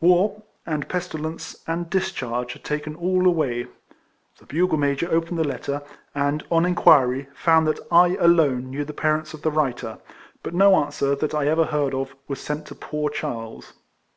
War, 0.00 0.42
and 0.66 0.88
pestilence, 0.88 1.62
and 1.64 1.88
discharge, 1.88 2.54
had 2.54 2.64
taken 2.64 2.96
all 2.96 3.24
away. 3.24 3.68
The 4.40 4.46
bugle 4.46 4.78
major 4.78 5.08
opened 5.08 5.38
the 5.38 5.46
letter; 5.46 5.80
and, 6.12 6.44
on 6.50 6.66
inquiry, 6.66 7.28
found 7.36 7.68
that 7.68 7.78
I 7.92 8.16
alone 8.16 8.68
knew 8.68 8.84
the 8.84 8.92
parents 8.92 9.32
of 9.32 9.42
the 9.42 9.52
writer; 9.52 9.98
but 10.42 10.54
no 10.54 10.74
answer, 10.74 11.14
that 11.14 11.36
I 11.36 11.46
ever 11.46 11.66
heard 11.66 11.94
of, 11.94 12.16
was 12.26 12.40
sent 12.40 12.66
to 12.66 12.74
poor 12.74 13.10
Charles. 13.10 13.74